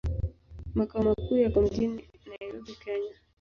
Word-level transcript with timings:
Makao 0.75 1.03
makuu 1.03 1.37
yako 1.37 1.61
mjini 1.61 2.07
Nairobi, 2.25 2.71
Kenya. 2.75 3.13